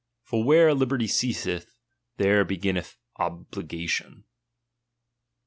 [0.23, 1.67] For where liberty ceaaeth,
[2.17, 4.23] there beginneth obligation.